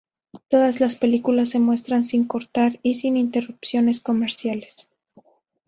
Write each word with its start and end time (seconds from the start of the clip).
Todas 0.47 0.79
las 0.79 0.95
películas 0.95 1.49
se 1.49 1.59
muestran 1.59 2.05
sin 2.05 2.25
cortar 2.25 2.79
y 2.81 2.95
sin 2.95 3.17
interrupciones 3.17 3.99
comerciales. 3.99 4.89